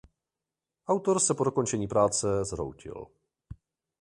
Autor 0.87 1.19
se 1.21 1.33
po 1.33 1.43
dokončení 1.43 1.87
práce 1.87 2.45
zhroutil. 2.45 3.05